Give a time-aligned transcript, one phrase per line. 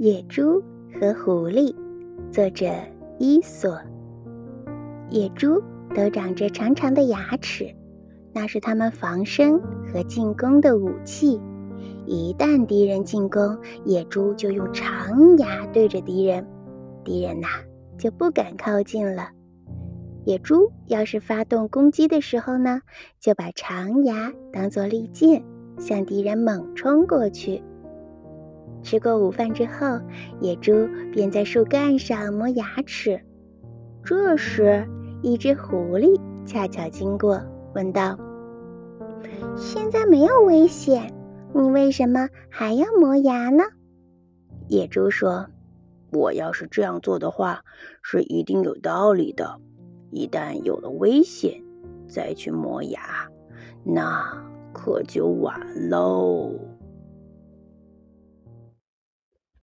[0.00, 0.62] 野猪
[0.98, 1.74] 和狐狸，
[2.32, 2.64] 作者
[3.18, 3.78] 伊索。
[5.10, 5.62] 野猪
[5.94, 7.70] 都长着长长的牙齿，
[8.32, 9.60] 那是它们防身
[9.92, 11.38] 和进攻的武器。
[12.06, 16.46] 一旦敌人进攻，野猪就用长牙对着敌人，
[17.04, 17.48] 敌人呐
[17.98, 19.28] 就不敢靠近了。
[20.24, 22.80] 野猪要是发动攻击的时候呢，
[23.20, 25.44] 就把长牙当作利剑，
[25.78, 27.62] 向敌人猛冲过去。
[28.82, 30.00] 吃过午饭之后，
[30.40, 33.20] 野猪便在树干上磨牙齿。
[34.02, 34.86] 这时，
[35.22, 37.40] 一只狐狸恰巧经过，
[37.74, 38.18] 问道
[39.56, 41.12] ：“现在没有危险，
[41.54, 43.62] 你为什么还要磨牙呢？”
[44.68, 45.46] 野猪说
[46.12, 47.62] ：“我要是这样做的话，
[48.02, 49.60] 是一定有道理的。
[50.10, 51.62] 一旦有了危险，
[52.08, 53.28] 再去磨牙，
[53.84, 54.24] 那
[54.72, 55.60] 可就晚
[55.90, 56.54] 喽。”